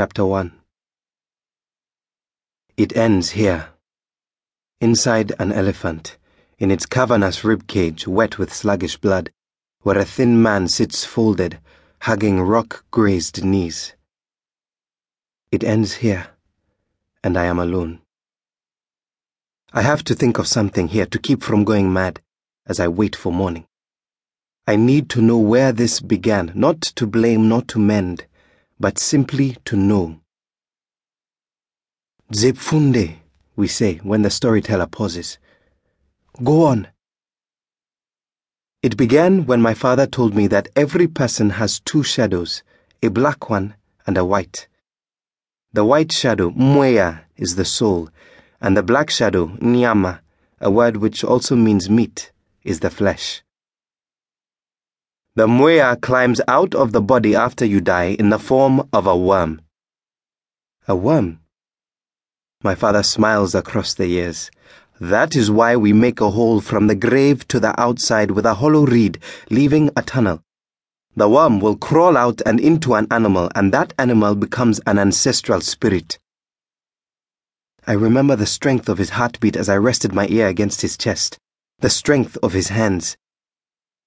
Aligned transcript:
Chapter 0.00 0.24
1 0.24 0.52
It 2.78 2.96
ends 2.96 3.32
here. 3.32 3.68
Inside 4.80 5.34
an 5.38 5.52
elephant, 5.52 6.16
in 6.58 6.70
its 6.70 6.86
cavernous 6.86 7.44
rib 7.44 7.66
cage 7.66 8.08
wet 8.08 8.38
with 8.38 8.50
sluggish 8.50 8.96
blood, 8.96 9.30
where 9.82 9.98
a 9.98 10.06
thin 10.06 10.40
man 10.40 10.68
sits 10.68 11.04
folded, 11.04 11.60
hugging 12.00 12.40
rock 12.40 12.86
grazed 12.90 13.44
knees. 13.44 13.92
It 15.52 15.62
ends 15.62 15.96
here, 15.96 16.28
and 17.22 17.36
I 17.36 17.44
am 17.44 17.58
alone. 17.58 18.00
I 19.74 19.82
have 19.82 20.02
to 20.04 20.14
think 20.14 20.38
of 20.38 20.48
something 20.48 20.88
here 20.88 21.04
to 21.04 21.18
keep 21.18 21.42
from 21.42 21.62
going 21.62 21.92
mad 21.92 22.22
as 22.64 22.80
I 22.80 22.88
wait 22.88 23.14
for 23.14 23.34
morning. 23.34 23.66
I 24.66 24.76
need 24.76 25.10
to 25.10 25.20
know 25.20 25.36
where 25.36 25.72
this 25.72 26.00
began, 26.00 26.52
not 26.54 26.80
to 26.80 27.06
blame, 27.06 27.50
not 27.50 27.68
to 27.68 27.78
mend, 27.78 28.24
but 28.80 28.98
simply 28.98 29.58
to 29.66 29.76
know. 29.76 30.18
Zepfunde, 32.32 33.18
we 33.54 33.68
say 33.68 33.96
when 33.98 34.22
the 34.22 34.30
storyteller 34.30 34.86
pauses. 34.86 35.38
Go 36.42 36.64
on. 36.64 36.88
It 38.82 38.96
began 38.96 39.44
when 39.44 39.60
my 39.60 39.74
father 39.74 40.06
told 40.06 40.34
me 40.34 40.46
that 40.46 40.68
every 40.74 41.06
person 41.06 41.50
has 41.50 41.80
two 41.80 42.02
shadows, 42.02 42.62
a 43.02 43.08
black 43.08 43.50
one 43.50 43.74
and 44.06 44.16
a 44.16 44.24
white. 44.24 44.66
The 45.74 45.84
white 45.84 46.10
shadow, 46.10 46.50
Mweya, 46.50 47.20
is 47.36 47.56
the 47.56 47.66
soul, 47.66 48.08
and 48.62 48.74
the 48.74 48.82
black 48.82 49.10
shadow, 49.10 49.56
Nyama, 49.60 50.22
a 50.58 50.70
word 50.70 50.96
which 50.96 51.22
also 51.22 51.54
means 51.54 51.90
meat, 51.90 52.32
is 52.64 52.80
the 52.80 52.90
flesh. 52.90 53.42
The 55.36 55.46
Mweya 55.46 56.00
climbs 56.00 56.40
out 56.48 56.74
of 56.74 56.90
the 56.90 57.00
body 57.00 57.36
after 57.36 57.64
you 57.64 57.80
die 57.80 58.16
in 58.18 58.30
the 58.30 58.38
form 58.38 58.88
of 58.92 59.06
a 59.06 59.16
worm. 59.16 59.62
A 60.88 60.96
worm? 60.96 61.38
My 62.64 62.74
father 62.74 63.04
smiles 63.04 63.54
across 63.54 63.94
the 63.94 64.08
years. 64.08 64.50
That 65.00 65.36
is 65.36 65.48
why 65.48 65.76
we 65.76 65.92
make 65.92 66.20
a 66.20 66.30
hole 66.30 66.60
from 66.60 66.88
the 66.88 66.96
grave 66.96 67.46
to 67.46 67.60
the 67.60 67.80
outside 67.80 68.32
with 68.32 68.44
a 68.44 68.54
hollow 68.54 68.84
reed, 68.84 69.20
leaving 69.50 69.90
a 69.96 70.02
tunnel. 70.02 70.42
The 71.14 71.28
worm 71.28 71.60
will 71.60 71.76
crawl 71.76 72.16
out 72.16 72.42
and 72.44 72.58
into 72.58 72.94
an 72.94 73.06
animal, 73.10 73.50
and 73.54 73.72
that 73.72 73.92
animal 73.98 74.34
becomes 74.34 74.80
an 74.84 74.98
ancestral 74.98 75.60
spirit. 75.60 76.18
I 77.86 77.92
remember 77.92 78.34
the 78.34 78.46
strength 78.46 78.88
of 78.88 78.98
his 78.98 79.10
heartbeat 79.10 79.56
as 79.56 79.68
I 79.68 79.76
rested 79.76 80.12
my 80.12 80.26
ear 80.28 80.48
against 80.48 80.82
his 80.82 80.98
chest, 80.98 81.38
the 81.78 81.88
strength 81.88 82.36
of 82.42 82.52
his 82.52 82.68
hands. 82.68 83.16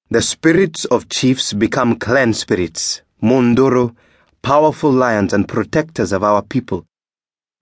The 0.09 0.21
spirits 0.21 0.85
of 0.85 1.09
chiefs 1.09 1.53
become 1.53 1.95
clan 1.95 2.33
spirits, 2.33 3.01
Mhondoro, 3.21 3.95
powerful 4.41 4.91
lions 4.91 5.33
and 5.33 5.47
protectors 5.47 6.11
of 6.11 6.23
our 6.23 6.41
people. 6.43 6.85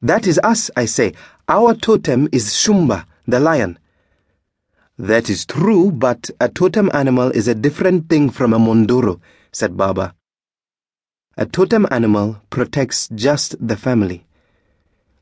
That 0.02 0.25
is 0.25 0.39
us, 0.44 0.72
I 0.75 0.86
say. 0.86 1.14
Our 1.47 1.75
totem 1.75 2.28
is 2.31 2.47
Shumba, 2.47 3.06
the 3.28 3.39
lion. 3.39 3.78
That 4.97 5.30
is 5.30 5.45
true, 5.45 5.92
but 5.92 6.30
a 6.39 6.50
totem 6.50 6.89
animal 6.94 7.30
is 7.30 7.47
a 7.47 7.56
different 7.56 8.09
thing 8.09 8.30
from 8.30 8.53
a 8.53 8.59
Mhondoro, 8.59 9.22
said 9.53 9.78
Baba. 9.78 10.16
A 11.38 11.45
totem 11.45 11.88
animal 11.92 12.42
protects 12.50 13.08
just 13.16 13.56
the 13.66 13.78
family. 13.78 14.25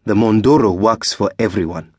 The 0.05 0.15
Mhondoro 0.15 0.75
works 0.75 1.13
for 1.13 1.31
everyone, 1.37 1.93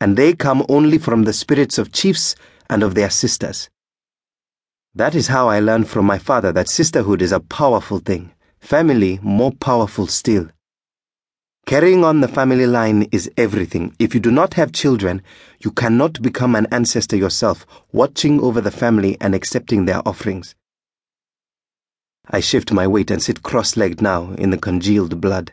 and 0.00 0.16
they 0.16 0.32
come 0.32 0.64
only 0.68 0.96
from 0.96 1.24
the 1.24 1.32
spirits 1.32 1.76
of 1.76 1.92
chiefs 1.92 2.34
and 2.70 2.82
of 2.82 2.94
their 2.94 3.10
sisters. 3.10 3.68
That 4.94 5.14
is 5.14 5.28
how 5.28 5.48
I 5.48 5.60
learned 5.60 5.88
from 5.88 6.04
my 6.04 6.18
father 6.18 6.50
that 6.52 6.68
sisterhood 6.68 7.22
is 7.22 7.30
a 7.30 7.38
powerful 7.38 8.00
thing, 8.00 8.32
family 8.58 9.20
more 9.22 9.52
powerful 9.52 10.08
still. 10.08 10.48
Carrying 11.64 12.02
on 12.02 12.20
the 12.20 12.26
family 12.26 12.66
line 12.66 13.06
is 13.12 13.30
everything. 13.36 13.94
If 14.00 14.14
you 14.14 14.20
do 14.20 14.32
not 14.32 14.54
have 14.54 14.72
children, 14.72 15.22
you 15.60 15.70
cannot 15.70 16.20
become 16.20 16.56
an 16.56 16.66
ancestor 16.72 17.16
yourself, 17.16 17.64
watching 17.92 18.40
over 18.40 18.60
the 18.60 18.72
family 18.72 19.16
and 19.20 19.32
accepting 19.32 19.84
their 19.84 20.06
offerings. 20.08 20.56
I 22.28 22.40
shift 22.40 22.72
my 22.72 22.88
weight 22.88 23.12
and 23.12 23.22
sit 23.22 23.44
cross 23.44 23.76
legged 23.76 24.02
now 24.02 24.32
in 24.32 24.50
the 24.50 24.58
congealed 24.58 25.20
blood. 25.20 25.52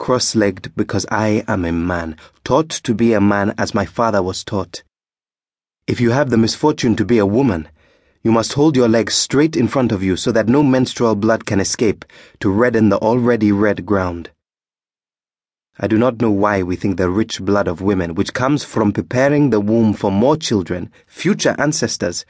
Cross 0.00 0.34
legged 0.34 0.74
because 0.74 1.06
I 1.08 1.44
am 1.46 1.64
a 1.64 1.70
man, 1.70 2.16
taught 2.42 2.70
to 2.70 2.94
be 2.94 3.12
a 3.12 3.20
man 3.20 3.54
as 3.56 3.74
my 3.74 3.84
father 3.84 4.24
was 4.24 4.42
taught. 4.42 4.82
If 5.86 6.00
you 6.00 6.10
have 6.10 6.30
the 6.30 6.36
misfortune 6.36 6.96
to 6.96 7.04
be 7.04 7.18
a 7.18 7.26
woman, 7.26 7.68
you 8.24 8.32
must 8.32 8.54
hold 8.54 8.74
your 8.74 8.88
legs 8.88 9.12
straight 9.12 9.54
in 9.54 9.68
front 9.68 9.92
of 9.92 10.02
you 10.02 10.16
so 10.16 10.32
that 10.32 10.48
no 10.48 10.62
menstrual 10.62 11.14
blood 11.14 11.44
can 11.44 11.60
escape 11.60 12.06
to 12.40 12.50
redden 12.50 12.88
the 12.88 12.96
already 12.96 13.52
red 13.52 13.84
ground. 13.84 14.30
I 15.78 15.88
do 15.88 15.98
not 15.98 16.22
know 16.22 16.30
why 16.30 16.62
we 16.62 16.74
think 16.74 16.96
the 16.96 17.10
rich 17.10 17.42
blood 17.42 17.68
of 17.68 17.82
women, 17.82 18.14
which 18.14 18.32
comes 18.32 18.64
from 18.64 18.92
preparing 18.92 19.50
the 19.50 19.60
womb 19.60 19.92
for 19.92 20.10
more 20.10 20.38
children, 20.38 20.90
future 21.06 21.54
ancestors, 21.58 22.24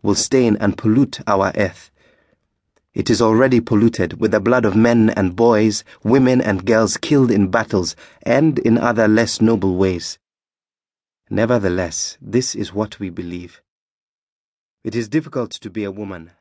will 0.00 0.14
stain 0.14 0.56
and 0.60 0.78
pollute 0.78 1.18
our 1.26 1.50
earth. 1.56 1.90
It 2.94 3.10
is 3.10 3.20
already 3.20 3.60
polluted 3.60 4.20
with 4.20 4.30
the 4.30 4.40
blood 4.40 4.64
of 4.64 4.76
men 4.76 5.10
and 5.10 5.34
boys, 5.34 5.82
women 6.04 6.40
and 6.40 6.64
girls 6.64 6.96
killed 6.96 7.32
in 7.32 7.50
battles 7.50 7.96
and 8.22 8.60
in 8.60 8.78
other 8.78 9.08
less 9.08 9.40
noble 9.40 9.74
ways. 9.74 10.18
Nevertheless, 11.28 12.16
this 12.20 12.54
is 12.54 12.72
what 12.72 13.00
we 13.00 13.10
believe. 13.10 13.60
It 14.84 14.96
is 14.96 15.08
difficult 15.08 15.52
to 15.52 15.70
be 15.70 15.84
a 15.84 15.92
woman, 15.92 16.32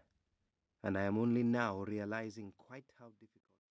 and 0.84 0.98
I 0.98 1.04
am 1.04 1.20
only 1.20 1.44
now 1.44 1.84
realizing 1.84 2.54
quite 2.58 2.86
how 3.00 3.10
difficult. 3.20 3.41